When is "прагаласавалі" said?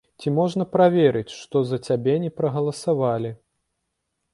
2.41-3.31